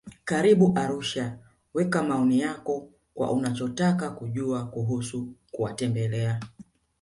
[0.25, 1.37] Karibu Arusha
[1.73, 6.39] weka maoni yako kwa unachotaka kujua kuusu kuwatembelea